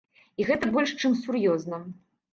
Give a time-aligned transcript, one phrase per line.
[0.43, 1.81] І гэта больш чым сур'ёзна.